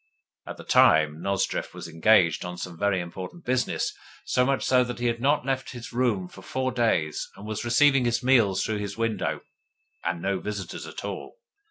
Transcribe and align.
At 0.47 0.57
the 0.57 0.63
time 0.63 1.21
Nozdrev 1.21 1.75
was 1.75 1.87
engaged 1.87 2.43
on 2.43 2.57
some 2.57 2.75
very 2.75 2.99
important 2.99 3.45
business 3.45 3.93
so 4.25 4.43
much 4.43 4.63
so 4.65 4.83
that 4.83 4.97
he 4.97 5.05
had 5.05 5.21
not 5.21 5.45
left 5.45 5.73
his 5.73 5.93
room 5.93 6.27
for 6.27 6.41
four 6.41 6.71
days, 6.71 7.29
and 7.35 7.45
was 7.45 7.63
receiving 7.63 8.05
his 8.05 8.23
meals 8.23 8.63
through 8.65 8.79
the 8.79 8.95
window, 8.99 9.41
and 10.03 10.19
no 10.19 10.39
visitors 10.39 10.87
at 10.87 11.05
all. 11.05 11.35